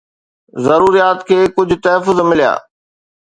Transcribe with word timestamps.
ضروريات 0.67 1.19
کي 1.27 1.37
ڪجهه 1.59 1.79
تحفظ 1.89 2.17
مليا 2.31 2.53